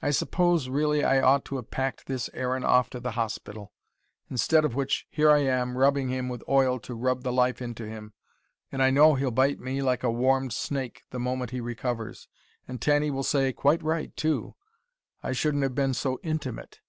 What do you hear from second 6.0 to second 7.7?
him with oil to rub the life